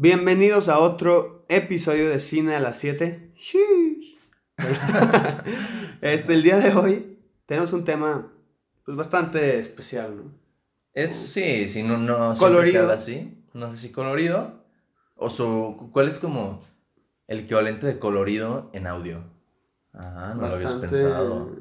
[0.00, 3.32] Bienvenidos a otro episodio de Cine a las 7.
[6.00, 8.30] este, el día de hoy tenemos un tema
[8.84, 10.22] pues, bastante especial, ¿no?
[10.94, 12.92] Es, sí, sí, no, no Colorido.
[12.92, 13.42] así.
[13.54, 14.62] No sé si colorido.
[15.16, 15.90] O su.
[15.92, 16.62] ¿Cuál es como
[17.26, 19.24] el equivalente de colorido en audio?
[19.94, 21.56] Ah, no lo habías pensado.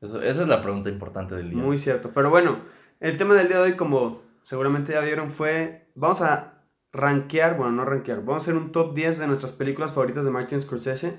[0.00, 1.58] Eso- esa es la pregunta importante del día.
[1.60, 2.12] Muy cierto.
[2.14, 2.60] Pero bueno,
[3.00, 5.88] el tema del día de hoy, como seguramente ya vieron, fue.
[5.96, 6.51] Vamos a
[6.92, 10.30] rankear, bueno, no rankear, vamos a hacer un top 10 de nuestras películas favoritas de
[10.30, 11.18] Martin Scorsese.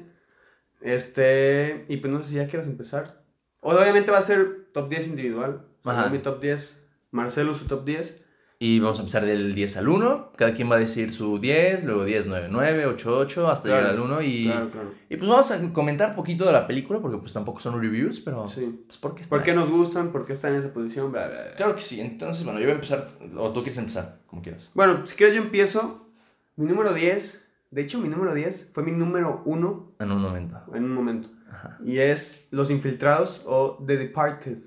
[0.82, 1.86] Este.
[1.88, 3.24] Y pues no sé si ya quieres empezar.
[3.62, 5.66] Obviamente va a ser top 10 individual.
[5.84, 6.82] O sea, mi top 10.
[7.12, 8.23] Marcelo su top 10.
[8.66, 10.32] Y vamos a empezar del 10 al 1.
[10.38, 13.82] Cada quien va a decir su 10, luego 10, 9, 9, 8, 8, hasta Claro,
[13.82, 14.22] llegar al 1.
[14.22, 14.92] Y, Claro, claro.
[15.10, 18.22] y pues vamos a comentar un poquito de la película, porque pues tampoco son reviews,
[18.22, 18.84] pero Sí.
[18.88, 20.14] pues porque ¿Por qué nos gustan?
[20.14, 21.12] ¿Por qué están en esa posición?
[21.12, 21.52] Bla, bla, bla.
[21.58, 22.00] Claro que sí.
[22.00, 23.10] Entonces, bueno, yo voy a empezar.
[23.36, 24.72] O tú quieres empezar, como quieras.
[24.74, 26.08] Bueno, si quieres yo empiezo.
[26.56, 27.44] Mi número 10.
[27.70, 30.58] De hecho, mi número 10 fue mi número 1 En un momento.
[30.74, 31.28] en un momento.
[31.52, 31.78] Ajá.
[31.84, 34.58] Y es Los Infiltrados o The Departed.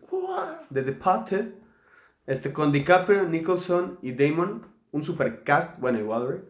[0.70, 1.44] The Departed.
[2.26, 4.66] Este, con DiCaprio, Nicholson y Damon.
[4.92, 5.78] Un supercast.
[5.80, 6.44] Bueno, y Wahlberg.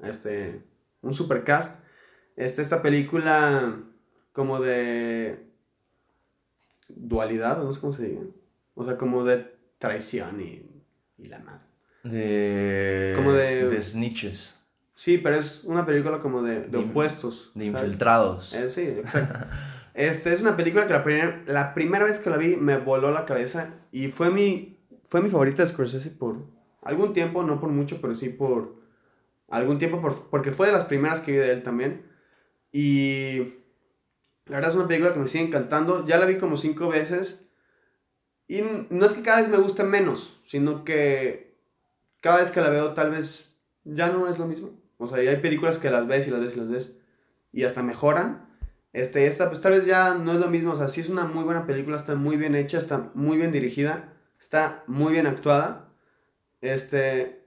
[0.00, 0.62] Este,
[1.02, 1.80] un supercast.
[2.36, 3.76] Este, esta película
[4.32, 5.46] como de
[6.88, 8.22] dualidad, no sé cómo se diga.
[8.74, 9.46] O sea, como de
[9.78, 10.62] traición y,
[11.18, 11.60] y la madre.
[12.04, 13.12] De.
[13.16, 14.56] Como de- De snitches.
[14.94, 17.52] Sí, pero es una película como de, de De- opuestos.
[17.54, 17.82] De ¿sabes?
[17.84, 18.54] infiltrados.
[18.54, 19.46] Eh, sí, exacto.
[19.94, 23.10] Este es una película que la, primer- la primera vez que la vi me voló
[23.10, 24.78] la cabeza y fue mi,
[25.10, 26.38] fue mi favorita de Scorsese por
[26.82, 28.76] algún tiempo, no por mucho, pero sí por
[29.48, 32.06] algún tiempo, por- porque fue de las primeras que vi de él también.
[32.72, 33.38] Y
[34.46, 36.06] la verdad es una película que me sigue encantando.
[36.06, 37.46] Ya la vi como cinco veces
[38.48, 41.56] y no es que cada vez me guste menos, sino que
[42.20, 44.70] cada vez que la veo tal vez ya no es lo mismo.
[44.98, 46.96] O sea, hay películas que las ves y las ves y las ves
[47.52, 48.48] y hasta mejoran.
[48.92, 50.72] Este, esta, pues tal vez ya no es lo mismo.
[50.72, 53.52] O sea, sí es una muy buena película, está muy bien hecha, está muy bien
[53.52, 55.88] dirigida, está muy bien actuada.
[56.60, 57.46] Este,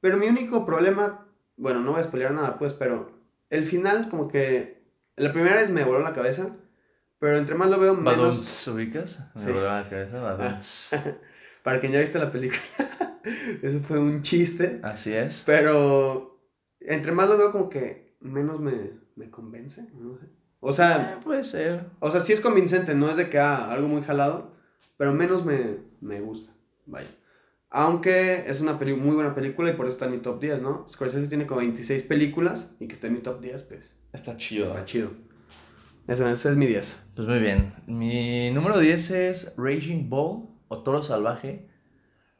[0.00, 1.26] pero mi único problema,
[1.56, 3.10] bueno, no voy a spoilear nada, pues, pero
[3.50, 4.82] el final, como que
[5.16, 6.50] la primera vez me voló la cabeza,
[7.18, 8.16] pero entre más lo veo, menos.
[8.16, 9.30] Badunts, ¿ubicas?
[9.34, 9.46] Me Sí.
[9.52, 10.90] voló la cabeza, Badunts.
[11.62, 12.60] Para quien ya viste la película,
[13.62, 14.80] eso fue un chiste.
[14.82, 15.42] Así es.
[15.46, 16.40] Pero
[16.80, 19.88] entre más lo veo, como que menos me, me convence.
[19.94, 20.26] No sé.
[20.58, 21.86] O sea, Eh, puede ser.
[22.00, 24.51] O sea, sí es convincente, no es de que ah, algo muy jalado,
[24.96, 26.52] pero menos me, me gusta.
[26.86, 27.08] Vaya.
[27.70, 30.60] Aunque es una peli- muy buena película y por eso está en mi top 10,
[30.60, 30.86] ¿no?
[30.90, 34.66] Scorsese tiene como 26 películas y que esté en mi top 10, pues Está chido.
[34.66, 35.10] está chido.
[36.06, 36.96] Eso, ese es mi 10.
[37.14, 37.72] Pues muy bien.
[37.86, 41.68] Mi número 10 es Raging Bull o Toro Salvaje.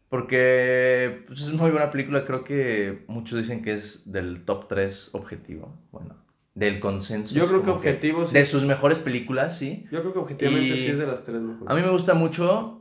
[0.09, 2.25] Porque pues, es muy buena película.
[2.27, 5.75] Creo que muchos dicen que es del top 3 objetivo.
[5.91, 6.17] Bueno,
[6.55, 7.35] del consenso.
[7.35, 8.35] Yo creo que como objetivo sí.
[8.35, 9.87] De sus mejores películas, sí.
[9.91, 11.69] Yo creo que objetivamente Y- sí es de las tres mejores.
[11.71, 12.79] A mí me gusta mucho.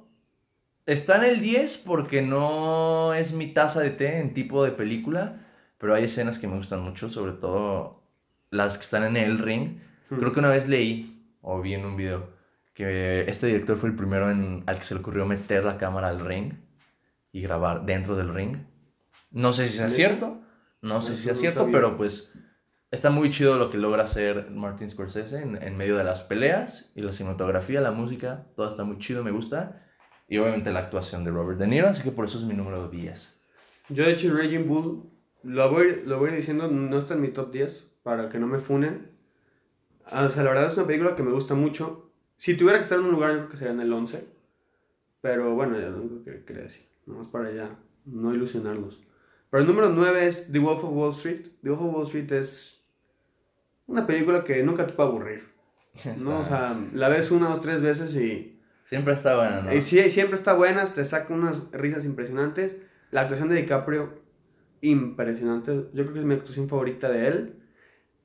[0.86, 5.46] Está en el 10 porque no es mi taza de té en tipo de película.
[5.78, 8.04] Pero hay escenas que me gustan mucho, sobre todo
[8.52, 9.80] las que están en el ring.
[10.10, 10.18] Hmm.
[10.20, 12.30] Creo que una vez leí o vi en un video
[12.74, 16.08] que este director fue el primero en, al que se le ocurrió meter la cámara
[16.10, 16.54] al ring
[17.32, 18.58] y grabar dentro del ring.
[19.32, 20.40] No sé si sea cierto,
[20.82, 22.34] no sé Eso si sea cierto, pero pues
[22.92, 26.92] está muy chido lo que logra hacer Martin Scorsese en, en medio de las peleas
[26.96, 29.88] y la cinematografía, la música, todo está muy chido, me gusta.
[30.28, 32.88] Y obviamente la actuación de Robert De Niro, así que por eso es mi número
[32.88, 33.42] 10.
[33.90, 35.10] Yo de hecho Raging Bull
[35.44, 38.60] lo voy, lo voy diciendo, no está en mi top 10 para que no me
[38.60, 39.12] funen.
[40.06, 42.12] Ah, O sea, la verdad es una película que me gusta mucho.
[42.38, 44.26] Si tuviera que estar en un lugar, yo creo que sería en el 11.
[45.22, 46.88] Pero bueno, ya lo que quería decir.
[47.06, 49.02] Nomás para ya no ilusionarlos.
[49.50, 51.48] Pero el número 9 es The Wolf of Wall Street.
[51.62, 52.81] The Wolf of Wall Street es
[53.88, 55.52] una película que nunca te puede aburrir.
[56.20, 56.40] ¿no?
[56.40, 59.74] O sea, la ves una o tres veces y Siempre está buena, ¿no?
[59.74, 62.76] y sí, siempre está buena, te saca unas risas impresionantes.
[63.12, 64.22] La actuación de DiCaprio,
[64.82, 65.72] impresionante.
[65.94, 67.56] Yo creo que es mi actuación favorita de él.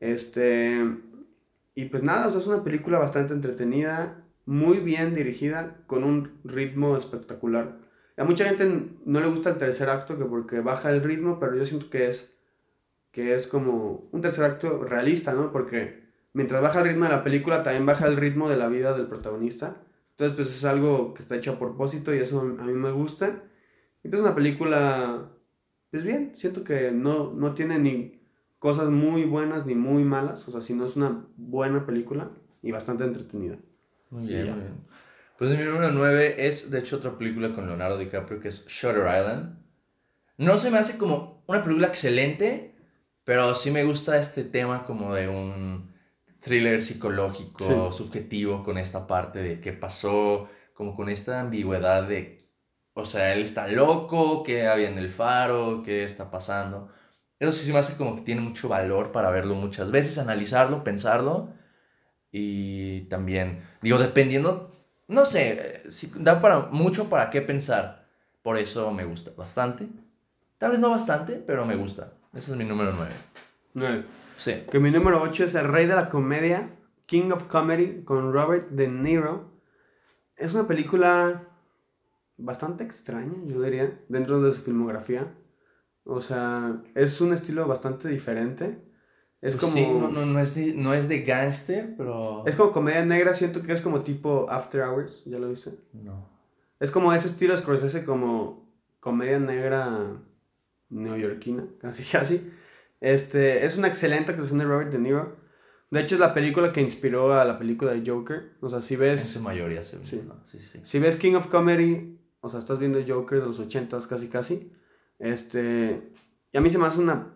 [0.00, 0.84] Este.
[1.74, 6.40] Y pues nada, o sea, es una película bastante entretenida, muy bien dirigida, con un
[6.42, 7.78] ritmo espectacular.
[8.16, 11.54] A mucha gente no le gusta el tercer acto, que porque baja el ritmo, pero
[11.54, 12.32] yo siento que es,
[13.16, 15.50] que es como un tercer acto realista, ¿no?
[15.50, 16.02] Porque
[16.34, 19.06] mientras baja el ritmo de la película, también baja el ritmo de la vida del
[19.06, 19.78] protagonista.
[20.10, 23.42] Entonces, pues es algo que está hecho a propósito y eso a mí me gusta.
[24.04, 25.30] Y pues una película,
[25.90, 28.20] pues bien, siento que no, no tiene ni
[28.58, 33.04] cosas muy buenas ni muy malas, o sea, sino es una buena película y bastante
[33.04, 33.56] entretenida.
[34.10, 34.74] Muy bien, muy bien.
[35.38, 39.06] Pues mi número 9 es, de hecho, otra película con Leonardo DiCaprio que es Shutter
[39.06, 39.56] Island.
[40.36, 42.75] No se me hace como una película excelente,
[43.26, 45.92] Pero sí me gusta este tema como de un
[46.38, 47.98] thriller psicológico, Sí.
[47.98, 52.48] subjetivo, con esta parte de qué pasó, como con esta ambigüedad de,
[52.94, 56.88] o sea, él está loco, qué había en el faro, qué está pasando.
[57.40, 60.84] Eso sí se me hace como que tiene mucho valor para verlo muchas veces, analizarlo,
[60.84, 61.52] pensarlo.
[62.30, 64.70] Y también, digo, dependiendo,
[65.08, 68.06] no sé, eh, sí, da para mucho para qué pensar.
[68.42, 69.88] Por eso me gusta bastante.
[70.58, 72.12] Tal vez no bastante, pero me gusta.
[72.36, 73.10] Ese es mi número 9.
[73.74, 74.04] 9.
[74.36, 74.52] Sí.
[74.70, 76.68] Que mi número 8 es El Rey de la Comedia,
[77.06, 79.50] King of Comedy, con Robert De Niro.
[80.36, 81.48] Es una película
[82.36, 85.32] bastante extraña, yo diría, dentro de su filmografía.
[86.04, 88.82] O sea, es un estilo bastante diferente.
[89.40, 92.44] Es como, Pues Sí, no, no, no es de, no es de gangster, pero...
[92.46, 95.72] es como comedia negra, siento que es como tipo After Hours, ¿ya lo viste?
[95.94, 96.28] No.
[96.80, 98.68] Es como ese estilo Scorsese, como
[99.00, 100.18] comedia negra
[100.90, 102.52] neoyorquina, casi casi.
[103.00, 105.36] Este, es una excelente actuación de Robert De Niro.
[105.90, 108.56] De hecho, es la película que inspiró a la película de Joker.
[108.60, 110.22] O sea, si En ves, su mayoría se Sí.
[110.26, 110.44] ¿no?
[110.44, 110.80] sí, sí.
[110.82, 114.72] si ves King of Comedy, o sea, estás viendo Joker de los 80s casi casi.
[115.18, 116.12] Este,
[116.52, 117.34] y a mí se me hace una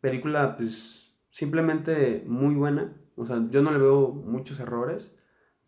[0.00, 2.96] película, pues, simplemente muy buena.
[3.16, 5.14] O sea, yo no le veo muchos errores.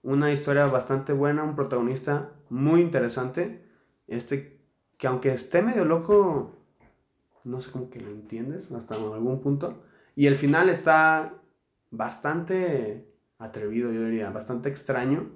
[0.02, 3.64] Una historia bastante buena, un protagonista muy interesante.
[4.06, 4.60] Este,
[4.98, 6.63] que aunque esté medio loco,
[7.44, 9.82] no sé cómo que lo entiendes hasta algún punto.
[10.16, 11.34] Y el final está
[11.90, 13.08] bastante
[13.38, 15.30] atrevido, yo diría, bastante extraño.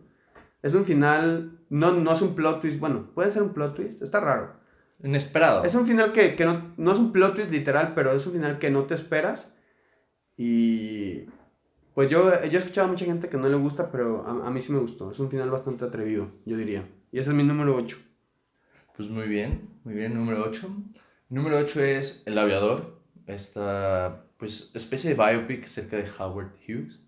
[0.62, 4.02] Es un final, no, no es un plot twist, bueno, puede ser un plot twist,
[4.02, 4.58] está raro.
[5.02, 5.64] Inesperado.
[5.64, 8.32] Es un final que, que no, no es un plot twist literal, pero es un
[8.32, 9.54] final que no te esperas.
[10.36, 11.26] Y
[11.94, 14.50] pues yo, yo he escuchado a mucha gente que no le gusta, pero a, a
[14.50, 15.10] mí sí me gustó.
[15.10, 16.88] Es un final bastante atrevido, yo diría.
[17.12, 17.96] Y ese es mi número 8.
[18.96, 20.68] Pues muy bien, muy bien, número 8.
[21.28, 27.00] Número 8 es El Aviador, esta pues especie de biopic acerca de Howard Hughes.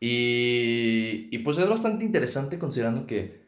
[0.00, 3.42] Y, y pues es bastante interesante considerando que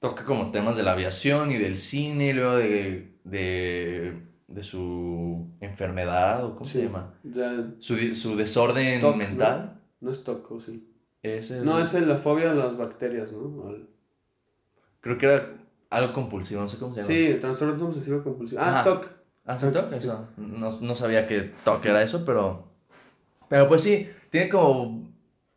[0.00, 5.48] toca como temas de la aviación y del cine, y luego de, de, de su
[5.60, 7.14] enfermedad, o cómo se llama,
[7.78, 9.16] su, su desorden TOC, ¿no?
[9.16, 9.80] mental.
[10.00, 10.10] ¿no?
[10.10, 10.92] es toco, sí.
[11.22, 13.68] Es el- No, es la fobia a las bacterias, ¿no?
[13.68, 13.88] Al-
[15.00, 15.52] Creo que era
[15.96, 17.12] algo compulsivo, no sé cómo se llama.
[17.12, 18.60] Sí, trastorno obsesivo compulsivo.
[18.62, 18.82] Ah, Ajá.
[18.84, 19.08] TOC.
[19.46, 19.92] Ah, ¿sí, TOC?
[19.92, 20.28] Eso.
[20.36, 22.64] No, no sabía que TOC era eso, pero.
[23.48, 25.08] Pero pues sí, tiene como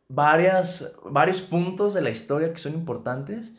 [0.07, 3.53] varias, varios puntos de la historia que son importantes.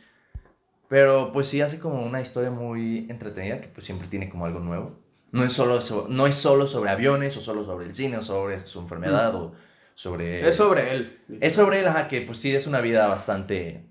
[0.89, 4.59] Pero pues sí hace como una historia muy entretenida que pues siempre tiene como algo
[4.59, 4.93] nuevo.
[5.31, 8.23] No es solo, so- no es solo sobre aviones o solo sobre el cine o
[8.23, 9.53] sobre su enfermedad o
[9.95, 10.49] sobre...
[10.49, 11.21] Es sobre él.
[11.41, 13.85] Es sobre él, ajá, que pues sí es una vida bastante...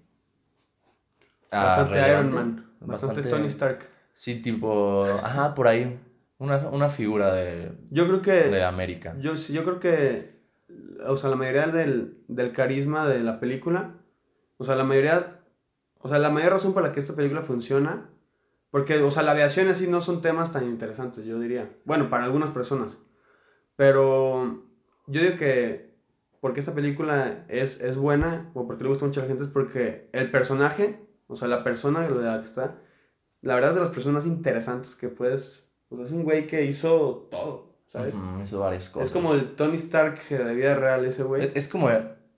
[1.51, 2.68] ah, Bastante Iron Man.
[2.79, 3.79] Bastante, bastante- Tony Stark.
[4.13, 5.03] Sí, tipo...
[5.23, 5.99] Ajá, por ahí.
[6.37, 8.49] Una, una figura de, Yo creo que.
[8.49, 9.15] de América.
[9.19, 10.39] Yo, yo creo que,
[11.05, 13.95] o sea, la mayoría del, del carisma de la película,
[14.55, 15.41] o sea, la mayoría,
[15.99, 18.09] o sea, la mayor razón por la que esta película funciona,
[18.71, 21.69] porque, o sea, la aviación y así no son temas tan interesantes, yo diría.
[21.83, 22.97] Bueno, para algunas personas.
[23.75, 24.63] Pero
[25.07, 25.89] yo digo que
[26.39, 29.49] porque esta película es, es buena, o porque le gusta mucho a la gente, es
[29.49, 32.75] porque el personaje, o sea, la persona de la que está,
[33.41, 36.65] la verdad es de las personas interesantes que puedes, o sea, es un güey que
[36.65, 38.13] hizo todo, ¿sabes?
[38.13, 39.07] Ujú, hizo varias cosas.
[39.07, 41.45] Es como el Tony Stark de la vida real, ese güey.
[41.45, 41.89] Es, es como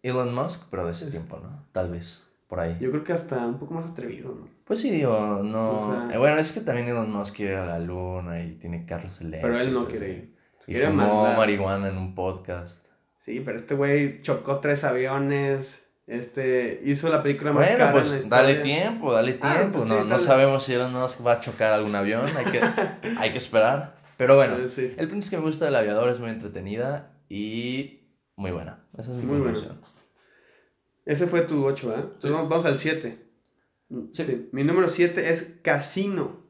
[0.04, 1.65] Elon Musk, pero de ese tiempo, ¿no?
[1.72, 2.77] Tal vez, por ahí.
[2.80, 4.48] Yo creo que hasta un poco más atrevido, ¿no?
[4.65, 5.72] Pues sí, digo, no...
[5.80, 8.56] O sea- eh, bueno, es que también Elon Musk quiere ir a la luna y
[8.56, 9.50] tiene carros eléctricos.
[9.50, 10.36] Pero él no quiere ir.
[10.68, 11.38] Y fumó mandar.
[11.38, 12.86] marihuana en un podcast.
[13.20, 15.86] Sí, pero este güey chocó tres aviones.
[16.12, 19.77] Este, hizo la película más Bueno, cara en la pues dale tiempo, dale Ah, tiempo.
[19.77, 22.25] pues sí, no, tal no sabemos si Elon Musk va a chocar algún avión.
[22.36, 22.60] Hay que,
[23.18, 23.96] hay que esperar.
[24.18, 24.94] Pero bueno, Eh, sí.
[24.98, 28.01] el punto es que me gusta del aviador, es muy entretenida y
[28.36, 28.84] muy buena.
[28.98, 29.53] Esa es mi Muy buena.
[29.53, 29.80] conclusión.
[31.06, 31.96] Ese fue tu 8, ¿eh?
[31.96, 32.30] Entonces Sí.
[32.30, 33.18] vamos, vamos al 7.
[34.12, 34.24] Sí.
[34.25, 34.50] Sí.
[34.51, 36.41] Mi número 7 es Casino.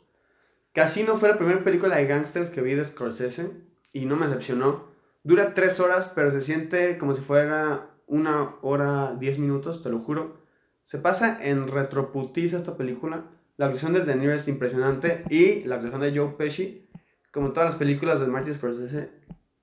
[0.74, 3.52] Casino fue la primera película de gangsters que vi de Scorsese
[3.94, 4.88] y no me decepcionó.
[5.24, 10.00] Dura 3 horas, pero se siente como si fuera una hora 10 minutos, te lo
[10.00, 10.38] juro.
[10.86, 13.24] Se pasa en retroputiza esta película.
[13.58, 16.88] La actuación de De Niro es impresionante y la actuación de Joe Pesci,
[17.32, 19.10] como todas las películas de Martin Scorsese,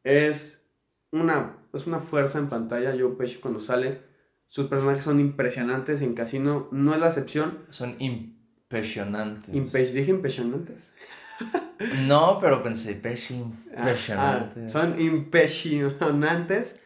[0.05, 0.65] es
[1.13, 2.95] una, es una fuerza en pantalla.
[2.99, 4.01] Joe Pesci cuando sale,
[4.47, 6.01] sus personajes son impresionantes.
[6.01, 7.59] En Casino no es la excepción.
[7.69, 9.55] Son impresionantes.
[9.55, 10.93] Impe- ¿Dije impresionantes?
[12.09, 13.35] no, pero pensé, Pesci
[13.77, 14.65] Ah, impresionantes.
[14.65, 16.81] ah, son impresionantes.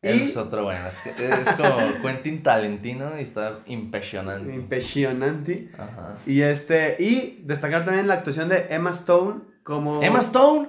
[0.00, 0.86] Y Es otro bueno.
[0.86, 4.54] Es, que es como Quentin Talentino y está impresionante.
[4.54, 5.72] impresionante.
[5.76, 6.18] Ajá.
[6.24, 10.68] Y este y destacar también la actuación de Emma Stone como Emma Stone.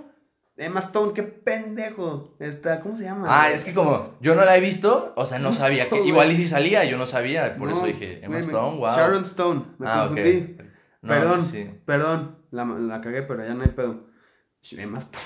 [0.58, 2.36] Emma Stone, qué pendejo.
[2.40, 3.28] Esta, ¿cómo se llama?
[3.30, 6.04] Ah, es que como yo no la he visto, o sea, no sabía que.
[6.06, 7.56] Igual y si salía, yo no sabía.
[7.56, 8.88] Por No, eso dije, Emma Stone, wow.
[8.88, 10.58] Sharon Stone, me ah, confundí.
[11.02, 14.08] No, perdón, sí, perdón, la, la cagué, pero ya no hay pedo.
[14.72, 15.26] Emma Stone.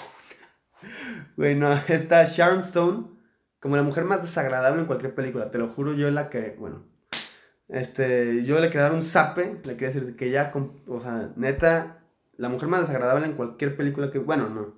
[1.38, 3.12] Güey, no, está Sharon Stone
[3.63, 5.50] como la mujer más desagradable en cualquier película.
[5.50, 6.84] Te lo juro, yo la que, bueno,
[7.70, 10.51] este, yo le quería dar un zape, le quería decir que ya,
[10.88, 12.03] o sea, neta,
[12.38, 14.75] la mujer más desagradable en cualquier película que, bueno, no.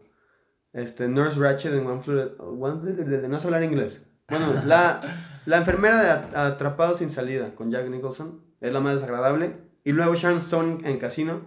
[0.72, 4.06] Este, Nurse Ratched en One Flew, One Flew- no sé hablar inglés.
[4.30, 5.02] Bueno, la,
[5.46, 9.56] la enfermera de At- Atrapado sin salida con Jack Nicholson es la más desagradable.
[9.84, 11.42] Y luego Sharon Stone en Casino.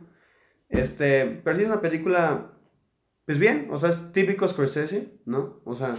[0.69, 2.53] Este, pero sí es una película,
[3.27, 5.61] pues bien, o sea, es típico Scorsese, ¿no?
[5.65, 5.95] O sea,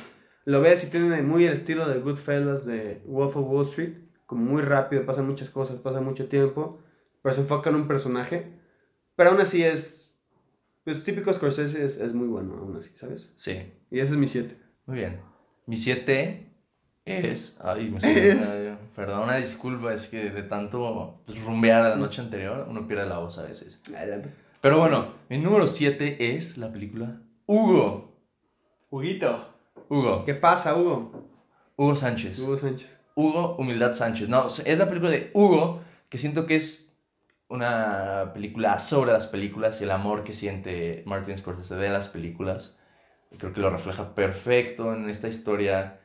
[0.46, 3.94] lo ves y tiene muy el estilo de Goodfellas de Wolf of Wall Street,
[4.26, 6.80] como muy rápido, pasan muchas cosas, pasa mucho tiempo,
[7.22, 8.54] pero se enfoca en un personaje.
[9.16, 10.14] Pero aún así es,
[10.84, 13.32] pues típico Scorsese es, es muy bueno, aún así, ¿sabes?
[13.36, 14.56] Sí, Y ese es mi 7.
[14.86, 15.20] muy bien.
[15.66, 16.48] Mi 7
[17.06, 17.60] es.
[17.62, 18.78] Ay, me Es- estoy.
[18.96, 23.20] Perdón, una disculpa, es que de tanto pues, rumbear la noche anterior, uno pierde la
[23.20, 23.82] voz a veces.
[24.62, 28.16] Pero bueno, mi número 7 es la película Hugo.
[28.90, 29.48] Huguito.
[29.90, 30.24] Hugo.
[30.26, 31.12] ¿Qué pasa, Hugo?
[31.76, 32.40] Hugo Sánchez.
[32.40, 33.00] Hugo Sánchez.
[33.16, 34.30] Hugo Humildad Sánchez.
[34.30, 36.92] No, es la película de Hugo que siento que es
[37.48, 42.78] una película sobre las películas y el amor que siente Martin Scorsese de las películas.
[43.38, 46.00] Creo que lo refleja perfecto en esta historia.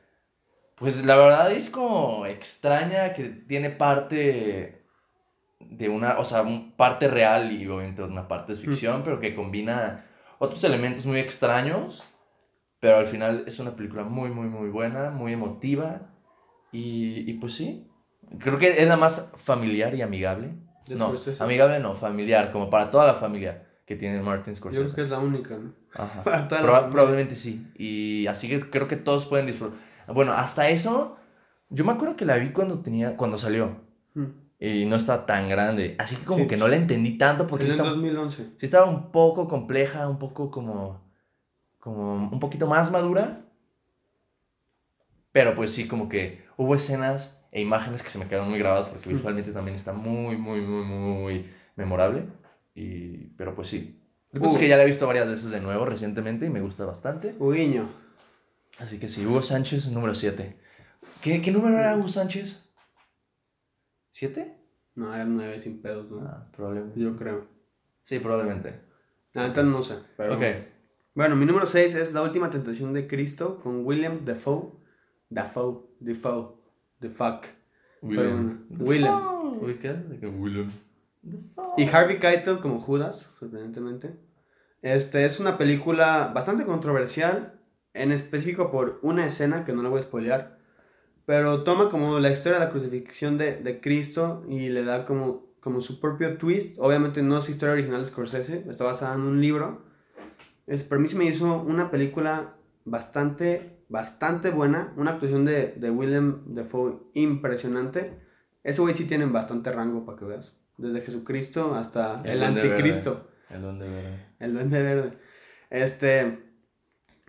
[0.76, 4.82] Pues la verdad es como extraña que tiene parte
[5.60, 9.34] de una, o sea, un- parte real y obviamente una parte es ficción, pero que
[9.34, 10.04] combina
[10.38, 12.02] otros elementos muy extraños.
[12.84, 16.02] Pero al final es una película muy, muy, muy buena, muy emotiva.
[16.70, 17.88] Y, y pues sí,
[18.38, 20.50] creo que es la más familiar y amigable.
[20.86, 21.42] De No, Scorsese.
[21.42, 24.82] amigable no, familiar, como para toda la familia que tiene Martin Yo Scorsese.
[24.84, 25.72] creo que es la única, ¿no?
[25.94, 26.22] Ajá.
[26.24, 26.90] Para toda la Proba- familia.
[26.92, 27.66] probablemente sí.
[27.78, 29.78] Y así que creo que todos pueden disfrutar.
[30.08, 31.16] Bueno, hasta eso,
[31.70, 33.78] yo me acuerdo que la vi cuando tenía, cuando salió.
[34.12, 34.24] Mm.
[34.60, 35.94] Y no está tan grande.
[35.98, 36.48] Así que como Sí.
[36.48, 38.42] que no la entendí tanto porque Es sí del está- 2011.
[38.58, 41.02] sí estaba un poco compleja, un poco como,
[41.84, 43.44] como un poquito más madura.
[45.32, 48.88] Pero pues sí, como que hubo escenas e imágenes que se me quedaron muy grabadas
[48.88, 52.24] porque visualmente también está muy, muy, muy, muy memorable.
[52.74, 54.00] Y, pero pues sí.
[54.32, 56.62] El punto es que ya la he visto varias veces de nuevo recientemente y me
[56.62, 57.34] gusta bastante.
[57.38, 57.86] Huguiño.
[58.80, 60.56] Así que sí, Hugo Sánchez, número 7.
[61.20, 62.66] ¿Qué, ¿Qué número era Hugo Sánchez?
[64.10, 64.56] ¿Siete?
[64.94, 66.26] No, era 9 sin pedos, ¿no?
[66.26, 66.98] Ah, probablemente.
[66.98, 67.46] Yo creo.
[68.04, 68.80] Sí, probablemente.
[69.34, 70.36] Neta no sé, pero...
[70.36, 70.73] Ok.
[71.14, 74.72] Bueno, mi número 6 es La Última Tentación de Cristo con William Defoe.
[75.30, 75.82] Dafoe.
[76.00, 76.56] Defoe.
[76.98, 77.46] The fuck.
[78.02, 78.66] William.
[78.68, 79.14] Pero, William.
[79.14, 79.58] Dafoe.
[79.60, 79.92] Uy, ¿qué?
[79.92, 80.72] ¿De qué William?
[81.76, 84.16] Y Harvey Keitel como Judas, sorprendentemente.
[84.82, 87.60] Este es una película bastante controversial,
[87.92, 90.58] en específico por una escena que no la voy a spoilear,
[91.26, 95.46] pero toma como la historia de la crucifixión de, de Cristo y le da como,
[95.60, 96.76] como su propio twist.
[96.80, 99.83] Obviamente no es historia original de Scorsese, está basada en un libro.
[100.66, 102.54] Es, pero a mí se me hizo una película
[102.84, 108.18] bastante, bastante buena, una actuación de, de William Defoe impresionante.
[108.62, 110.56] Ese güey sí tienen bastante rango para que veas.
[110.76, 113.28] Desde Jesucristo hasta El anticristo.
[113.50, 114.26] El Duende Verde.
[114.40, 115.18] El Duende Verde.
[115.70, 116.42] Este.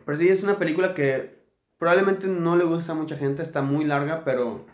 [0.06, 1.44] Pero sí, es una película que
[1.78, 3.44] probablemente no le gusta a mucha gente.
[3.44, 4.66] Está muy larga, pero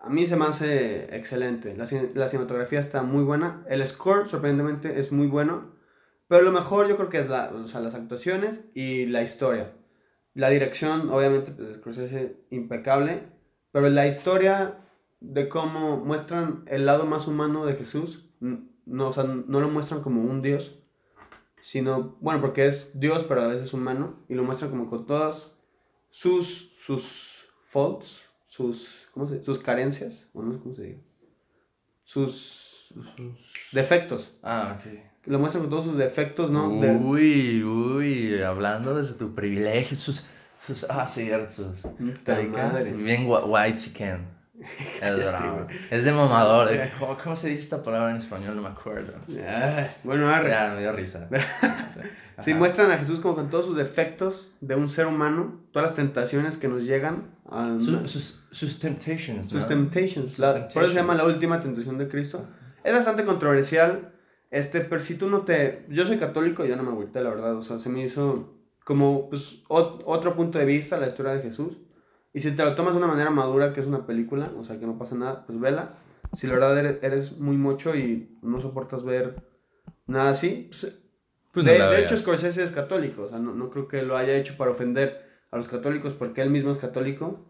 [0.00, 1.76] a mí se me hace excelente.
[1.76, 3.62] La, la cinematografía está muy buena.
[3.68, 5.78] El score, sorprendentemente, es muy bueno.
[6.30, 9.72] Pero lo mejor yo creo que es la, o sea, las actuaciones y la historia.
[10.32, 13.24] La dirección, obviamente, pues, Scorsese, impecable.
[13.72, 14.78] Pero la historia
[15.18, 20.02] de cómo muestran el lado más humano de Jesús, no, o sea, no lo muestran
[20.02, 20.78] como un dios,
[21.62, 25.50] sino, bueno, porque es Dios, pero a veces humano, y lo muestran como con todas
[26.10, 29.46] sus, sus faults, sus, ¿cómo se dice?
[29.46, 31.04] Sus carencias, o no sé cómo se dice,
[32.04, 32.94] sus
[33.72, 35.09] defectos, Ah, ok.
[35.26, 36.80] Lo muestran con todos sus defectos, ¿no?
[36.80, 40.26] De- Uy, uy, hablando desde tu privilegio, sus,
[40.66, 41.16] sus ah, sus
[42.96, 44.40] bien white chicken.
[45.00, 45.66] Es bravo.
[45.90, 46.70] Es de mamador.
[46.70, 46.92] eh.
[46.98, 48.54] ¿Cómo, cómo se dice esta palabra en español?
[48.56, 49.14] No me acuerdo.
[49.28, 50.50] Ay, bueno, arre.
[50.50, 51.28] Ya, me dio risa.
[52.42, 55.94] Sí, muestran a Jesús como con todos sus defectos de un ser humano, todas las
[55.96, 59.66] tentaciones que nos llegan, a Su- sus, sus temptations, sus ¿no?
[59.68, 60.30] temptations.
[60.30, 60.94] Sus La- por eso se temptations.
[60.94, 62.46] llama la última tentación de Cristo.
[62.82, 64.12] Es bastante controversial,
[64.50, 65.86] este, pero si tú no te...
[65.88, 68.54] Yo soy católico y yo no me agüité, la verdad, o sea, se me hizo
[68.84, 71.78] como pues, ot- otro punto de vista la historia de Jesús.
[72.32, 74.78] Y si te lo tomas de una manera madura, que es una película, o sea,
[74.78, 75.94] que no pasa nada, pues vela.
[76.32, 79.42] Si la verdad eres, eres muy mocho y no soportas ver
[80.06, 80.96] nada así, pues,
[81.52, 82.16] Pues no de, la de hecho.
[82.18, 83.22] Scorsese es católico.
[83.24, 86.42] O sea, no, no creo que lo haya hecho para ofender a los católicos porque
[86.42, 87.46] él mismo es católico.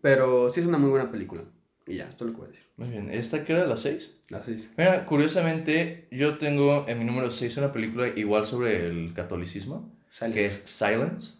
[0.00, 1.42] Pero sí es una muy buena película.
[1.86, 2.66] Y ya, esto es lo que voy a decir.
[2.76, 4.12] Muy bien, ¿esta que era la 6?
[4.28, 4.68] La seis.
[4.76, 10.34] Mira, curiosamente, yo tengo en mi número 6 una película igual sobre el catolicismo, Silence.
[10.34, 11.34] que es Silence.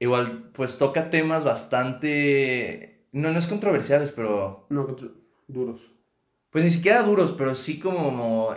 [0.00, 3.04] Igual, pues toca temas bastante...
[3.12, 4.66] No, no es controversiales, pero...
[4.70, 4.96] No,
[5.46, 5.80] duros.
[6.50, 8.52] Pues ni siquiera duros, pero sí como...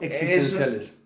[0.00, 0.98] Existenciales.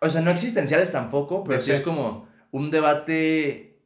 [0.00, 3.80] O sea, no existenciales tampoco, pero sí es como un debate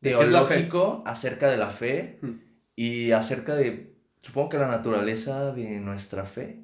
[0.00, 2.40] ¿De qué teológico acerca de la fe Hmm.
[2.74, 3.87] y acerca de,
[4.20, 6.60] supongo que la naturaleza de nuestra fe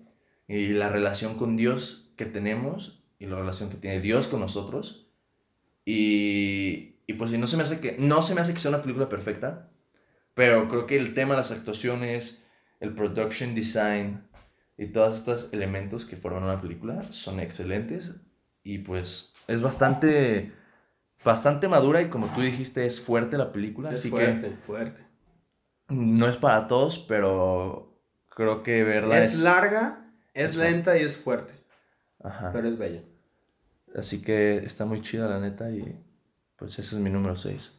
[0.48, 5.08] y la relación con Dios que tenemos y la relación que tiene Dios con nosotros.
[5.84, 8.82] Y, y pues no se, me hace que, no se me hace que sea una
[8.82, 9.68] película perfecta,
[10.34, 12.44] pero creo que el tema, las actuaciones,
[12.80, 14.24] el production design
[14.76, 18.14] y todos estos elementos que forman una película son excelentes
[18.62, 20.52] y pues es bastante,
[21.24, 25.04] bastante madura y como tú dijiste es fuerte la película, Es así fuerte, fuerte.
[25.94, 27.96] No es para todos, pero
[28.28, 31.54] creo que verdad Es larga, es, es lenta y es fuerte.
[32.22, 32.50] Ajá.
[32.52, 33.02] Pero es bella.
[33.94, 36.00] Así que está muy chida la neta y
[36.56, 37.72] pues ese es mi número 6.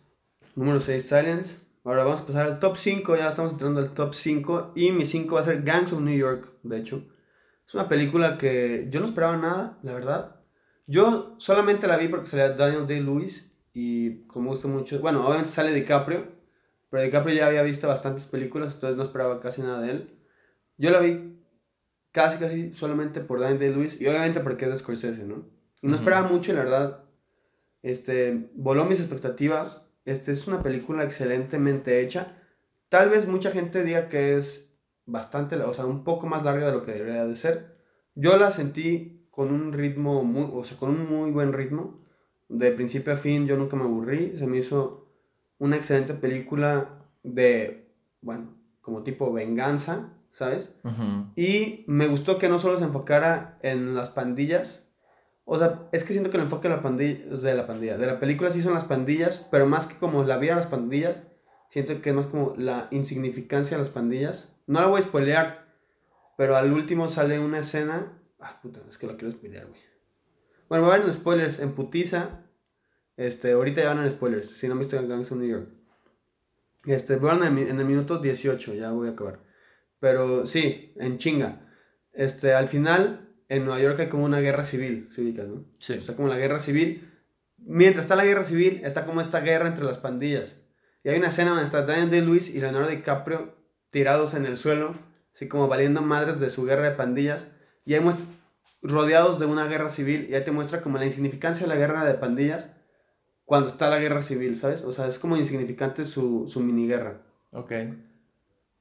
[0.56, 1.56] Número 6, Silence.
[1.84, 3.16] Ahora vamos a pasar al top 5.
[3.18, 4.72] Ya estamos entrando al top 5.
[4.76, 7.04] Y mi 5 va a ser Gangs of New York, de hecho.
[7.68, 10.36] Es una película que yo no esperaba nada, la verdad.
[10.88, 13.52] Yo solamente la vi porque salía Daniel Day-Lewis.
[13.74, 15.00] Y como me gusta mucho.
[15.00, 16.35] Bueno, obviamente sale DiCaprio.
[16.96, 18.76] Pero DiCaprio ya había visto bastantes películas.
[18.76, 20.18] Entonces no esperaba casi nada de él.
[20.78, 21.42] Yo la vi
[22.14, 24.00] casi, casi solamente por Daniel Day-Lewis.
[24.00, 25.46] Y obviamente porque es de Scorsese, ¿no?
[25.82, 27.04] Y no esperaba mucho, la verdad.
[27.82, 29.82] Este, voló mis expectativas.
[30.06, 32.38] Este es una película excelentemente hecha.
[32.88, 34.74] Tal vez mucha gente diga que es
[35.06, 37.76] bastante, o sea, un poco más larga de lo que debería de ser.
[38.14, 42.00] Yo la sentí con un ritmo muy, o sea, con un muy buen ritmo.
[42.48, 44.40] De principio a fin yo nunca me aburrí.
[44.40, 45.05] Se me hizo
[45.58, 50.76] una excelente película de, bueno, como tipo venganza, ¿sabes?
[51.36, 54.86] Y me gustó que no solo se enfocara en las pandillas.
[55.46, 58.08] O sea, es que siento que el enfoque de la pandilla, de la pandilla, de
[58.08, 61.24] la película sí son las pandillas, pero más que como la vida de las pandillas,
[61.70, 64.54] siento que es más como la insignificancia de las pandillas.
[64.68, 65.66] No la voy a spoilear,
[66.38, 68.20] pero al último sale una escena.
[68.40, 69.80] Ah, puta, es que lo quiero spoilear, güey.
[70.68, 72.45] Bueno, va a haber spoilers en putiza.
[73.18, 75.70] Este, ahorita ya van en spoilers, si no han visto Gangs of New York.
[76.86, 79.40] Este, van en, en el minuto 18, ya voy a acabar.
[80.00, 81.62] Pero sí, en chinga.
[82.14, 85.66] Este, al final, en Nueva York hay como una guerra civil, ¿se ubicas, no?
[85.80, 85.94] Sí.
[85.94, 87.12] Está como la guerra civil.
[87.58, 90.56] Mientras está la guerra civil, está como esta guerra entre las pandillas.
[91.04, 93.56] Y hay una escena donde está Daniel Day-Lewis y Leonardo DiCaprio
[93.90, 94.96] tirados en el suelo,
[95.34, 97.48] así como valiendo madres de su guerra de pandillas.
[97.86, 98.26] Y ahí muestra,
[98.82, 102.06] rodeados de una guerra civil, y ahí te muestra como la insignificancia de la guerra
[102.06, 102.70] de pandillas
[103.46, 104.84] cuando está la guerra civil, ¿sabes?
[104.84, 107.22] O sea, es como insignificante su, su mini guerra.
[107.52, 107.72] Ok.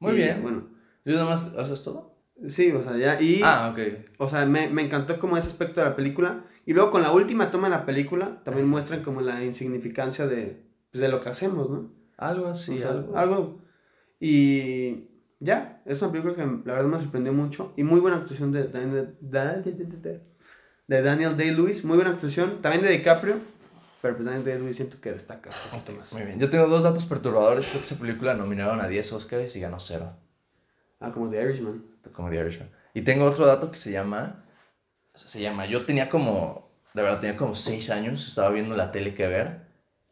[0.00, 0.42] Muy Y, bien.
[0.42, 0.66] Bueno,
[1.04, 2.14] ¿Yo nada más haces todo?
[2.48, 3.20] sí, o sea, ya.
[3.20, 3.78] Y, Ah, ok.
[4.18, 6.44] o sea, me, me encantó como ese aspecto de la película.
[6.66, 10.62] Y luego con la última toma de la película, también muestran como la insignificancia de,
[10.90, 11.90] pues, de lo que hacemos, ¿no?
[12.16, 13.16] Algo así, O sea, algo.
[13.18, 13.58] algo.
[14.18, 15.08] Y
[15.40, 17.72] ya, es una película que la verdad me sorprendió mucho.
[17.76, 21.84] Y muy buena actuación de Daniel, de Daniel Day-Lewis.
[21.84, 22.62] Muy buena actuación.
[22.62, 23.36] También de DiCaprio.
[24.04, 26.12] Pero pues Daniel Day-Lewis siento que destaca un poquito más.
[26.12, 26.38] Muy bien.
[26.38, 27.66] Yo tengo dos datos perturbadores.
[27.66, 30.12] Creo que esa película nominaron a 10 Oscars y ganó cero.
[31.00, 31.82] Ah, como The Irishman.
[32.12, 32.68] Como The Irishman.
[32.92, 34.44] Y tengo otro dato que se llama.
[35.14, 35.64] Se llama.
[35.64, 36.70] Yo tenía como.
[36.92, 38.28] De verdad, tenía como 6 años.
[38.28, 39.68] Estaba viendo la tele que ver.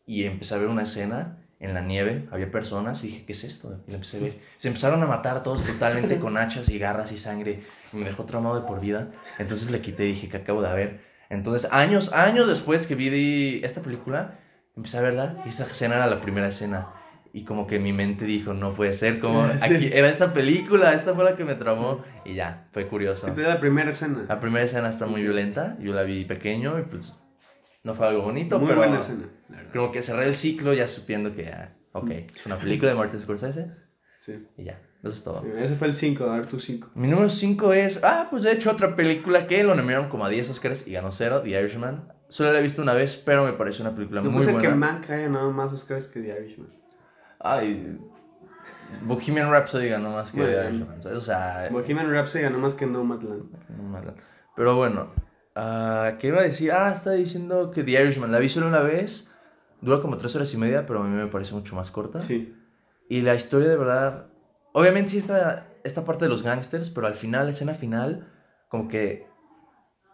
[0.06, 2.26] Y empecé a ver una escena en la nieve.
[2.32, 3.78] Había personas y dije, ¿qué es esto?
[3.86, 4.40] Y la empecé a ver.
[4.56, 7.62] Se empezaron a matar todos totalmente con hachas y garras y sangre.
[7.92, 9.10] Y me dejó traumado de por vida.
[9.38, 11.11] Entonces le quité y dije, ¿qué acabo de ver?
[11.32, 14.38] Entonces, años, años después que vi esta película,
[14.76, 15.36] empecé a verla.
[15.46, 16.88] Y esa escena era la primera escena.
[17.32, 19.58] Y como que mi mente dijo, no puede ser, como Sí.
[19.62, 22.04] aquí era esta película, esta fue la que me traumó.
[22.26, 23.26] Y ya, fue curioso.
[23.26, 24.26] Sí, pero la primera escena.
[24.28, 27.18] La primera escena está muy violenta, yo la vi pequeño y pues
[27.84, 29.24] no fue algo bonito, Muy pero buena escena,
[29.72, 33.20] como que cerré el ciclo ya supiendo que, ah, ok, es una película de Martin
[33.20, 33.70] Scorsese
[34.18, 34.46] Sí.
[34.58, 35.44] y ya, eso es todo.
[35.58, 36.90] Ese fue el 5, a ver tu 5.
[36.94, 40.28] Mi número 5 es, ah, pues de hecho otra película que lo nominaron como a
[40.28, 42.12] 10 Oscars y ganó cero, The Irishman.
[42.28, 44.76] Solo la he visto una vez, pero me parece una película muy ser que buena.
[44.76, 46.68] Mank haya ganado más Oscars que The Irishman.
[47.40, 47.98] Ay,
[49.02, 50.56] Bohemian Rhapsody ganó más que Bueno.
[50.56, 51.18] The Irishman, ¿sabes?
[51.18, 53.50] O sea, Bohemian Rhapsody ganó más que Nomadland.
[53.76, 54.14] No mala.
[54.54, 55.08] Pero bueno,
[55.56, 56.70] ah, ¿qué iba a decir?
[56.70, 59.30] Ah, estaba diciendo que The Irishman, la vi solo una vez,
[59.80, 62.20] dura como tres horas y media, pero a mí me parece mucho más corta.
[62.20, 62.54] Sí.
[63.08, 64.26] Y la historia de verdad,
[64.72, 68.28] obviamente sí está esta parte de los gangsters, pero al final, escena final,
[68.68, 69.26] como que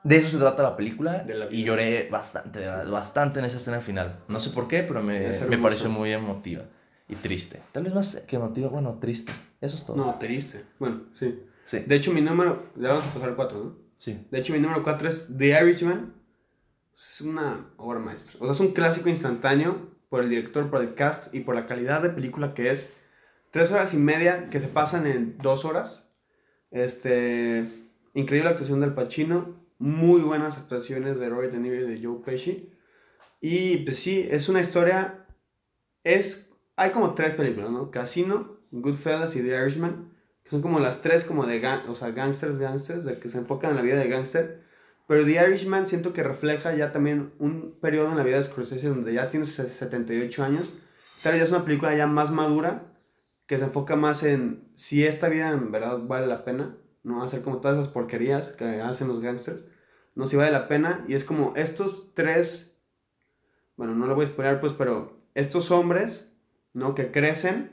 [0.04, 4.20] De eso se trata la película la y lloré bastante, bastante en esa escena final.
[4.28, 6.64] No sé por qué, pero me, me pareció muy emotiva
[7.08, 7.60] y triste.
[7.72, 9.32] Tal vez más que emotiva, bueno, triste.
[9.60, 9.96] Eso es todo.
[9.96, 10.64] No, triste.
[10.78, 11.42] Bueno, sí.
[11.64, 12.70] Sí, De hecho, mi número.
[12.76, 13.76] Ya vamos a pasar al 4, ¿no?
[13.98, 14.26] sí.
[14.30, 16.14] De hecho, mi número 4 es The Irishman.
[16.96, 18.36] Es una obra maestra.
[18.40, 21.66] O sea, es un clásico instantáneo por el director, por el cast y por la
[21.66, 22.92] calidad de película que es.
[23.50, 26.06] Tres horas y media que se pasan en dos horas.
[26.70, 27.64] Este.
[28.14, 29.56] Increíble actuación del Pacino.
[29.78, 32.72] Muy buenas actuaciones de Robert De Niro y de Joe Pesci.
[33.40, 35.26] Y pues sí, es una historia.
[36.04, 36.50] Es.
[36.76, 37.90] Hay como tres películas, ¿no?
[37.90, 40.12] Casino, Goodfellas y The Irishman.
[40.42, 43.70] Que son como las tres como de o sea, gangsters, gangsters, de que se enfocan
[43.70, 44.62] en la vida de gangster.
[45.06, 48.88] Pero The Irishman siento que refleja ya también un periodo en la vida de Scorsese
[48.88, 50.68] donde ya tiene 78 años.
[51.22, 52.82] Tal vez ya es una película ya más madura,
[53.48, 57.40] que se enfoca más en si esta vida en verdad vale la pena, no hacer
[57.40, 59.64] como todas esas porquerías que hacen los gangsters,
[60.14, 61.04] no si vale la pena.
[61.08, 62.78] Y es como estos tres,
[63.76, 66.28] bueno, no lo voy a spoiler pues, pero estos hombres,
[66.74, 66.94] ¿no?
[66.94, 67.70] Que crecen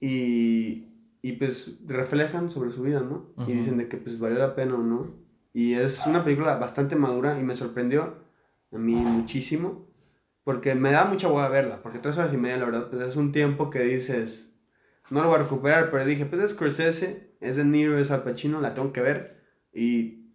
[0.00, 0.86] y,
[1.20, 3.32] y pues reflejan sobre su vida, ¿no?
[3.36, 3.50] Ujú.
[3.50, 5.10] Y dicen de que pues valió la pena o no.
[5.52, 8.18] Y es una película bastante madura y me sorprendió
[8.70, 9.84] a mí muchísimo.
[10.44, 11.82] Porque me da mucha hueá verla.
[11.82, 14.51] Porque tres horas y media, la verdad, pues es un tiempo que dices,
[15.10, 15.90] no lo voy a recuperar.
[15.90, 19.42] Pero dije, pues es Scorsese, es de Niro, es Al Pacino, la tengo que ver.
[19.72, 20.30] Y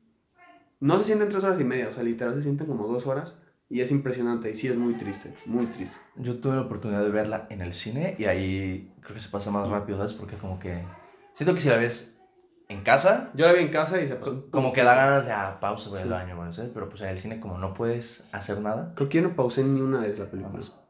[0.79, 3.35] no se sienten tres horas y media, o sea, literal se sienten como dos horas.
[3.69, 4.49] Y es impresionante.
[4.49, 5.97] Y sí es muy triste, muy triste.
[6.15, 9.51] Yo tuve la oportunidad de verla en el cine y ahí creo que se pasa
[9.51, 10.13] más rápido, ¿sabes?
[10.13, 10.83] Porque como que...
[11.33, 12.17] Siento que si la ves
[12.69, 14.45] en casa, Yo la vi en casa y se pasó.
[14.45, 16.71] co- como que da ganas de ah, pausa, voy al baño, bueno, ¿sabes?
[16.73, 19.63] Pero pues en el cine como no puedes hacer nada, Creo que yo no pausé
[19.65, 20.47] ni una vez la película.
[20.53, 20.85] Vamos.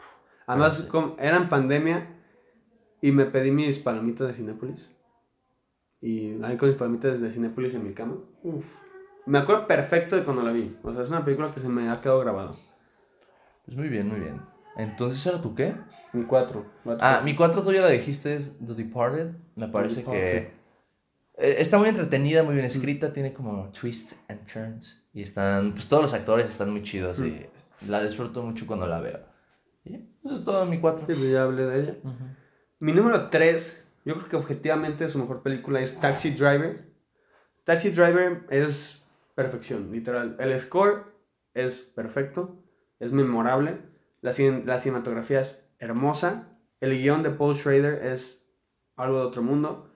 [0.46, 0.88] Además, Sí.
[0.88, 2.08] como era en pandemia
[3.02, 4.92] y me pedí mis palomitas de Cinépolis.
[6.02, 8.18] Y ahí con mis palomitas de Cinépolis en mi cama.
[8.44, 8.66] Uf.
[9.26, 10.78] Me acuerdo perfecto de cuando la vi.
[10.84, 12.56] O sea, es una película que se me ha quedado grabado.
[13.66, 14.42] Pues muy bien, muy bien.
[14.78, 15.74] Entonces, ¿era tu qué?
[16.14, 16.66] Mi cuatro.
[17.00, 19.32] Ah, mi cuatro tú ya la dijiste, es The Departed.
[19.56, 20.22] Me parece Departed.
[20.22, 20.38] que
[21.38, 25.04] eh, está muy entretenida, muy bien escrita, tiene como twists and turns.
[25.14, 27.46] Y están, pues todos los actores están muy chidos y
[27.88, 29.20] la disfruto mucho cuando la veo.
[29.84, 31.06] Y eso es todo mi cuatro.
[31.08, 31.96] Sí, pues ya hablé de ella.
[32.04, 32.14] Ujú.
[32.80, 36.86] Mi número 3, yo creo que objetivamente su mejor película es Taxi Driver.
[37.64, 39.04] Taxi Driver es
[39.36, 40.36] perfección, literal.
[40.40, 41.06] El score
[41.54, 42.64] es perfecto,
[43.00, 43.82] es memorable,
[44.22, 48.48] la, cin- la cinematografía es hermosa, el guion de Paul Schrader es
[48.96, 49.92] algo de otro mundo,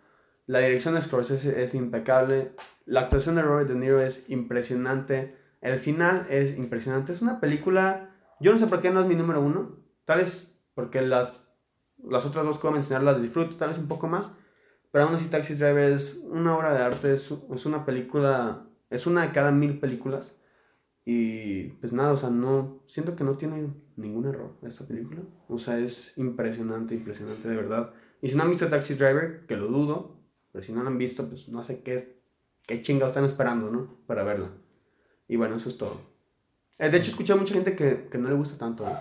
[0.48, 5.78] la dirección de Scorsese es impecable, la actuación de Robert De Niro es impresionante, el
[5.80, 7.14] final es impresionante.
[7.14, 10.60] Es una película, yo no sé por qué no es mi número uno, tal vez
[10.74, 11.48] porque las
[12.10, 14.32] las otras dos que voy a mencionar las disfruto, tal vez un poco más.
[14.92, 19.08] Pero aún así Taxi Driver es una obra de arte, es, es una película, es
[19.08, 20.36] una de cada mil películas.
[21.06, 25.22] Y pues nada, o sea, no, siento que no tiene ningún error esta película.
[25.48, 27.94] O sea, es impresionante, impresionante, de verdad.
[28.22, 30.18] Y si no han visto Taxi Driver, que lo dudo,
[30.52, 32.22] pero si no la han visto, pues no sé qué,
[32.68, 33.88] qué chingados están esperando, ¿no?
[34.06, 34.52] Para verla.
[35.28, 36.02] Y bueno, eso es todo.
[36.78, 38.96] Eh, de hecho, he escuchado a mucha gente que, que no le gusta tanto, ¿eh?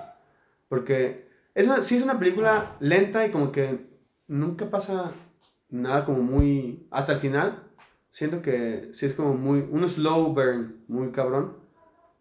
[0.69, 1.30] Porque
[1.61, 3.87] es una, sí es una película lenta y como que
[4.29, 5.13] nunca pasa
[5.69, 6.87] nada como muy...
[6.91, 7.63] Hasta el final,
[8.13, 9.61] siento que sí es como muy...
[9.71, 11.59] Un slow burn, muy cabrón.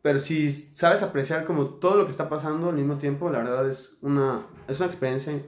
[0.02, 3.70] Pero si sabes apreciar como todo lo que está pasando al mismo tiempo, la verdad
[3.70, 5.42] es una, es una experiencia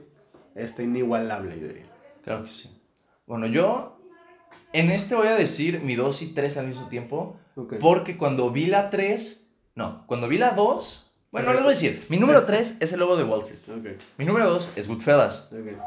[0.54, 1.90] este, inigualable, yo diría.
[2.22, 2.70] Claro que sí.
[3.26, 3.98] Bueno, yo
[4.72, 7.38] en este voy a decir mi 2 y 3 al mismo tiempo.
[7.80, 11.52] Porque cuando vi la 3, no, cuando vi la 2, bueno, Correcto.
[11.52, 13.96] les voy a decir, mi número 3 es el lobo de Wall Street.
[14.18, 15.50] Mi número 2 es Goodfellas.
[15.52, 15.82] ok.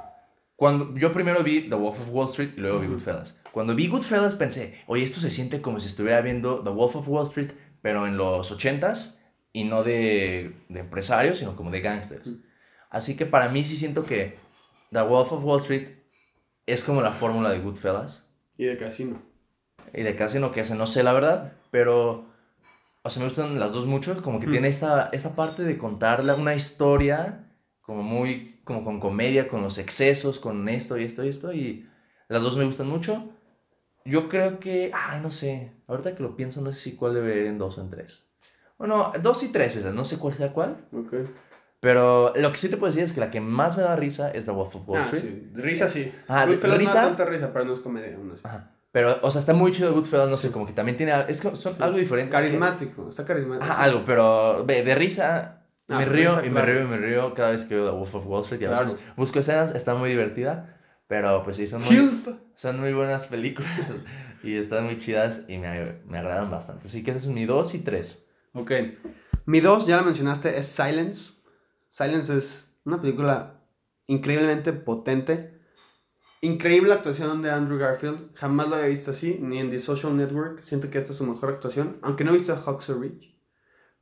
[0.57, 3.37] Cuando yo primero vi The Wolf of Wall Street y luego vi Goodfellas.
[3.51, 7.07] Cuando vi Goodfellas pensé, oye, esto se siente como si estuviera viendo The Wolf of
[7.09, 9.19] Wall Street, pero en los 80s
[9.53, 12.29] y no de, de empresarios, sino como de gangsters.
[12.89, 14.37] Así que para mí sí siento que
[14.91, 15.89] The Wolf of Wall Street
[16.65, 18.27] es como la fórmula de Goodfellas.
[18.57, 19.21] Y de casino.
[19.93, 22.33] Y de Casino, que ese no sé la verdad, pero...
[23.05, 24.51] O sea, me gustan las dos mucho, como que Mm.
[24.51, 29.77] tiene esta, esta parte de contarle una historia como muy, como con comedia, con los
[29.77, 31.87] excesos, con esto y esto y esto, y
[32.29, 33.29] las dos me gustan mucho.
[34.05, 37.41] Yo creo que, ay, no sé, ahorita que lo pienso, no sé si cuál debe
[37.41, 38.23] ir en dos o en tres.
[38.79, 41.13] Bueno, dos y tres esas, no sé cuál sea cuál, Ok.
[41.79, 44.31] pero lo que sí te puedo decir es que la que más me da risa
[44.31, 45.23] es The Wolf of Wall Ah, Street.
[45.23, 45.51] sí.
[45.53, 46.11] Risa sí.
[46.27, 46.93] Ah, de- Goodfellas no risa.
[46.95, 48.41] da tanta risa, pero no es comedia aún así.
[48.43, 48.71] Ajá.
[48.95, 51.53] Pero, o sea, está muy chido Goodfellas, no sé, como que también tiene, es que
[51.57, 52.31] son algo diferente.
[52.31, 53.65] Carismático, está carismático.
[53.69, 56.51] Ajá, algo, pero ve, de risa Ah, me de río y claro.
[56.53, 58.65] me río y me río cada vez que veo The Wolf of Wall Street y
[58.65, 58.85] a Claro.
[58.85, 60.77] veces busco escenas, está muy divertida,
[61.07, 62.09] pero pues sí, son muy,
[62.55, 63.69] son muy buenas películas
[64.43, 66.87] Y están muy chidas y me, me agradan bastante.
[66.87, 68.25] Así que ese es mi 2 y 3.
[68.53, 68.71] Ok.
[69.45, 71.33] Mi 2, ya lo mencionaste, es Silence.
[71.91, 73.59] Silence es una película
[74.07, 75.54] increíblemente potente.
[76.45, 78.35] Increíble actuación de Andrew Garfield.
[78.35, 80.63] Jamás lo había visto así, ni en The Social Network.
[80.65, 81.97] Siento que esta es su mejor actuación.
[82.03, 83.35] Aunque no he visto Hawks Ridge.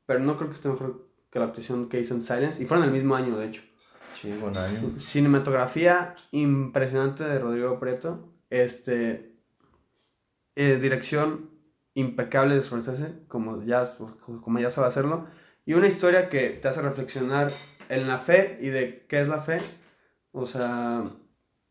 [0.06, 2.62] Pero no creo que esté mejor que la actuación que hizo en Silence.
[2.62, 3.62] Y fueron el mismo año, de hecho.
[4.14, 5.00] Sí, buen año.
[5.00, 8.34] Cinematografía impresionante de Rodrigo Preto.
[8.50, 9.38] Este.
[10.56, 11.50] eh, dirección
[11.94, 13.86] impecable de Scorsese, como ya,
[14.42, 15.28] como ya sabe hacerlo.
[15.66, 17.54] Y una historia que te hace reflexionar
[17.88, 19.60] en la fe y de qué es la fe.
[20.34, 21.06] O sea,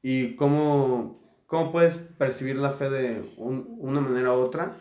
[0.02, 4.72] y cómo, cómo puedes percibir la fe de un- una manera u otra.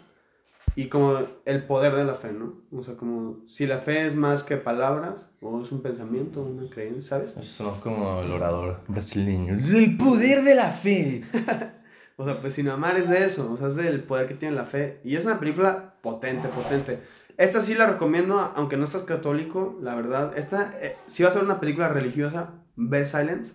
[0.76, 2.54] Y como el poder de la fe, ¿no?
[2.72, 6.70] O sea, como si la fe es más que palabras, o es un pensamiento, una
[6.70, 7.32] creencia, ¿sabes?
[7.32, 9.54] Eso sonó como el orador brasileño.
[9.76, 11.24] El poder de la fe.
[12.18, 14.56] O sea, pues sin amar es de eso, o sea, es del poder que tiene
[14.56, 15.00] la fe.
[15.04, 17.00] Y es una película potente, potente.
[17.36, 20.38] Esta sí la recomiendo, aunque no seas católico, la verdad.
[20.38, 23.54] Esta, eh, si va a ser una película religiosa, ve Silence.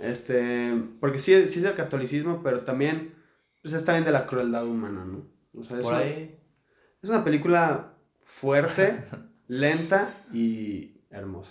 [0.00, 3.14] Este, porque sí, sí es el catolicismo, pero también
[3.62, 5.26] pues, está bien de la crueldad humana, ¿no?
[5.60, 6.38] O sea, es, Por ahí.
[7.02, 9.04] es una película fuerte,
[9.48, 11.50] lenta y hermosa.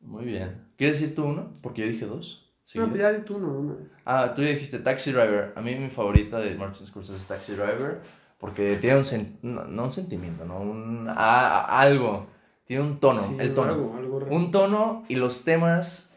[0.00, 0.66] Muy bien.
[0.76, 1.58] ¿Quieres decir tú uno?
[1.62, 2.52] Porque yo dije dos.
[2.74, 2.98] No, ¿Seguidos?
[2.98, 3.48] ya di tú, ¿no?
[3.58, 3.86] Una vez.
[4.04, 5.52] Ah, tú dijiste Taxi Driver.
[5.54, 8.00] A mí mi favorita de Martin Scorsese es Taxi Driver.
[8.38, 10.58] Porque tiene un sen- no, no un sentimiento, ¿no?
[10.60, 12.26] Un, a- a- algo.
[12.64, 13.28] Tiene un tono.
[13.28, 13.72] Sí, el tono.
[13.72, 14.26] Algo, algo.
[14.34, 16.11] Un tono y los temas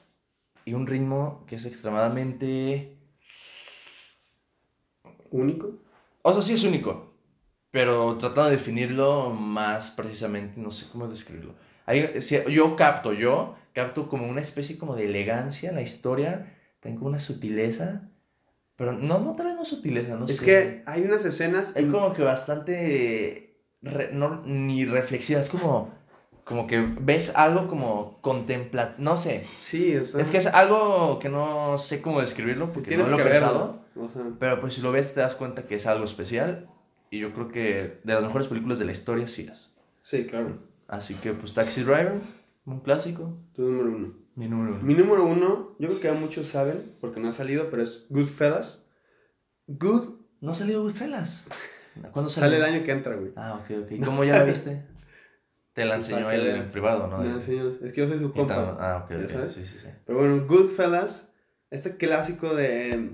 [0.65, 2.97] y un ritmo que es extremadamente...
[5.31, 5.73] Único.
[6.21, 7.13] O sea, sí es único.
[7.71, 11.53] Pero tratando de definirlo más precisamente, no sé cómo describirlo.
[11.85, 16.57] Hay- si- yo capto, yo capto como una especie como de elegancia en la historia.
[16.79, 18.09] Tengo una sutileza.
[18.77, 20.45] Pero no, no tal vez no sutileza, no Es sé.
[20.45, 21.73] que hay unas escenas...
[21.75, 23.57] Es como que bastante.
[23.81, 25.93] re- no, ni reflexiva, es como.
[26.45, 28.93] Como que ves algo como contempla.
[28.97, 29.45] No sé.
[29.59, 33.17] Sí, o sea, Es que es algo que no sé cómo describirlo porque tienes no
[33.17, 33.81] lo que he pensado.
[33.95, 34.07] verlo.
[34.07, 36.69] O sea, Pero pues si lo ves te das cuenta que es algo especial.
[37.09, 39.71] Y yo creo que de las mejores películas de la historia sí es.
[40.03, 40.57] sí, claro.
[40.87, 42.21] Así que pues Taxi Driver,
[42.65, 43.35] un clásico.
[43.55, 44.13] Tu número uno.
[44.35, 44.83] Mi número uno.
[44.83, 48.05] Mi número uno, yo creo que ya muchos saben, porque no ha salido, pero es
[48.09, 48.85] Goodfellas.
[49.67, 50.09] Good
[50.41, 51.47] No ha salido Goodfellas.
[52.11, 52.65] ¿Cuándo sale salió?
[52.65, 53.31] el año que entra, güey.
[53.35, 54.05] Ah, ok, ok.
[54.05, 54.83] ¿Cómo ya la viste?
[55.75, 57.17] Te la Pues enseñó él en privado, ¿no?
[57.19, 58.77] Me enseñó- es que yo soy su compa.
[58.79, 59.29] Ah, ok, ¿Ya ok.
[59.29, 59.51] sabes?
[59.53, 59.87] Sí, sí, sí.
[60.07, 61.29] Pero bueno, Goodfellas,
[61.69, 63.11] este clásico de.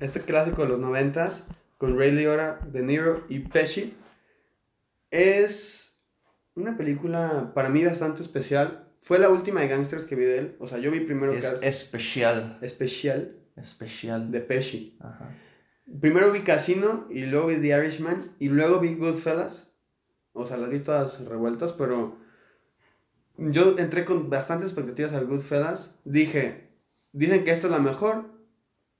[0.00, 1.44] Este clásico de los noventas,
[1.78, 3.94] con Ray Liotta, De Niro y Pesci,
[5.10, 5.96] es
[6.54, 8.84] una película para mí bastante especial.
[9.00, 10.56] Fue la última de gangsters que vi de él.
[10.58, 12.58] O sea, yo vi primero Es Cas- especial.
[12.60, 14.30] Especial Especial.
[14.30, 14.96] de Pesci.
[15.00, 15.30] Ajá.
[16.00, 19.67] Primero vi Casino y luego vi The Irishman y luego vi Goodfellas.
[20.38, 22.16] O sea, las vi todas revueltas, pero
[23.36, 25.94] yo entré con bastantes expectativas al Goodfellas.
[26.04, 26.70] Dije,
[27.12, 28.24] dicen que esta es la mejor.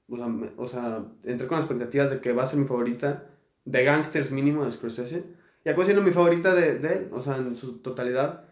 [0.08, 3.24] O sea, me- o sea, entré con expectativas de que va a ser mi favorita
[3.64, 5.24] de gangsters mínimo de Scorsese.
[5.64, 8.44] Y acabó siendo mi favorita de, él, o sea, en su totalidad.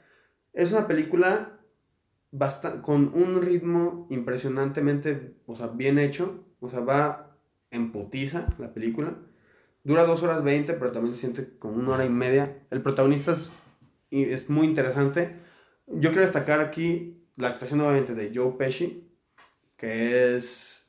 [0.53, 1.53] Es una película
[2.83, 6.45] con un ritmo impresionantemente, o sea, bien hecho.
[6.61, 7.37] O sea, va
[7.71, 9.15] en putiza la película.
[9.87, 12.59] Dura dos horas 20, pero también se siente como una hora y media.
[12.71, 13.51] El protagonista es,
[14.11, 15.37] y es muy interesante.
[15.87, 19.09] Yo quiero destacar aquí la actuación obviamente de Joe Pesci,
[19.77, 20.85] que es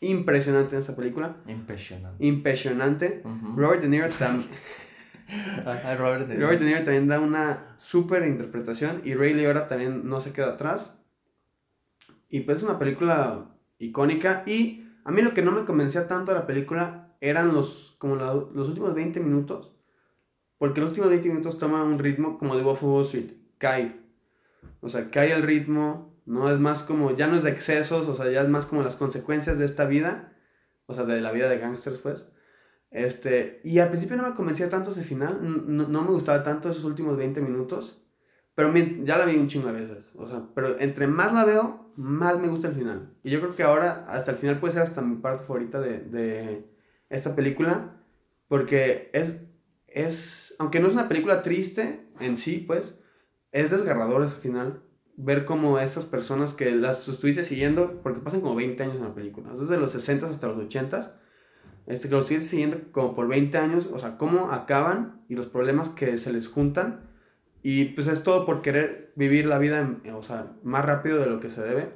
[0.00, 1.36] impresionante en esta película.
[1.46, 2.24] Impresionante.
[2.26, 3.22] Impresionante.
[3.24, 3.58] Ujú.
[3.58, 4.44] Robert De Niro, tam-
[5.64, 6.46] Ajá, Robert De Niro.
[6.46, 10.48] Robert De Niro también da una súper interpretación y Ray Liotta también no se queda
[10.50, 10.94] atrás.
[12.28, 13.46] Y pues es una película
[13.78, 17.91] icónica y a mí lo que no me convencía tanto de la película eran los,
[18.02, 19.72] como la- los últimos 20 minutos.
[20.58, 23.30] Porque los últimos 20 minutos toma un ritmo como de Wall Street.
[23.58, 23.96] Cae.
[24.80, 26.12] O sea, cae el ritmo.
[26.26, 28.82] No es más como, ya no es de excesos, o sea, ya es más como
[28.82, 30.32] las consecuencias de esta vida.
[30.86, 32.26] O sea, de la vida de gangsters, pues.
[32.90, 36.68] Este, y al principio no me convencía tanto ese final, no, no me gustaba tanto
[36.68, 38.04] esos últimos 20 minutos,
[38.54, 41.44] pero me- ya la vi un chingo de veces, o sea, pero entre más la
[41.46, 43.14] veo, más me gusta el final.
[43.22, 46.00] Y yo creo que ahora, hasta el final puede ser hasta mi parte favorita de,
[46.00, 46.68] de
[47.12, 48.02] esta película,
[48.48, 49.38] porque es,
[49.86, 52.98] es, aunque no es una película triste en sí, pues,
[53.52, 54.82] es desgarrador ese final.
[55.16, 59.14] Ver cómo estas personas que las estuviste siguiendo, porque pasan como 20 años en la
[59.14, 61.20] película, desde los 60 hasta los 80
[61.86, 65.46] este, que los sigues siguiendo como por 20 años, o sea, cómo acaban y los
[65.46, 67.10] problemas que se les juntan.
[67.62, 71.40] Y pues es todo por querer vivir la vida, o sea, más rápido de lo
[71.40, 71.92] que se debe.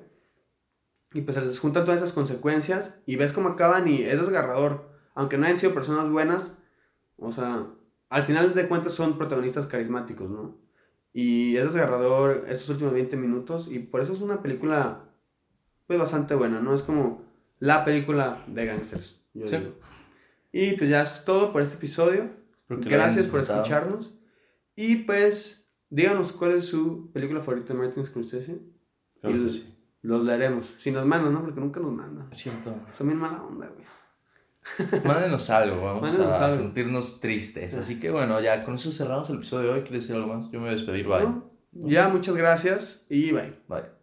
[1.13, 4.96] Y pues se les juntan todas esas consecuencias y ves cómo acaban y es desgarrador.
[5.17, 6.53] Aunque no hayan sido personas buenas,
[7.17, 7.67] o sea,
[8.09, 10.57] al final de cuentas son protagonistas carismáticos, ¿no?
[11.13, 15.05] Y es desgarrador estos últimos 20 minutos y por eso es una película
[15.87, 16.75] pues bastante buena, ¿no?
[16.75, 17.23] Es como
[17.59, 19.57] la película de gangsters, yo Sí.
[19.57, 19.73] digo.
[20.53, 22.31] Y pues ya es todo por este episodio.
[22.61, 24.15] Espero que lo hayan Gracias por escucharnos.
[24.75, 28.61] Y pues díganos cuál es su película favorita de Martin Scorsese.
[29.21, 29.73] Claro Y que sí.
[30.03, 30.75] Los leeremos.
[30.79, 31.43] Si nos mandan, ¿no?
[31.43, 32.29] Porque nunca nos mandan.
[32.33, 32.75] Es cierto.
[32.93, 33.85] Son bien mala onda, güey.
[35.05, 36.57] Mándenos algo, vamos Mándenos a algo.
[36.57, 37.75] sentirnos tristes.
[37.75, 39.81] Así que bueno, ya con eso cerramos el episodio de hoy.
[39.83, 40.47] ¿Quieres decir algo más?
[40.47, 41.23] Yo me voy a despedir, bye.
[41.23, 41.51] ¿No?
[41.73, 43.55] Ya, muchas gracias y bye.
[43.69, 43.96] Bye.